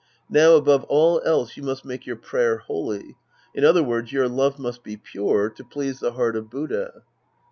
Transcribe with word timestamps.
Now 0.31 0.55
above 0.55 0.83
all 0.85 1.21
else, 1.23 1.55
you 1.55 1.61
must 1.61 1.85
make 1.85 2.07
your 2.07 2.15
prayer 2.15 2.57
holy. 2.57 3.17
In 3.53 3.63
other 3.63 3.83
words, 3.83 4.11
your 4.11 4.27
love 4.27 4.57
must 4.57 4.81
be 4.81 4.97
pure 4.97 5.47
to 5.51 5.63
please 5.63 5.99
the 5.99 6.13
heart 6.13 6.35
of 6.35 6.49
Buddha. 6.49 7.03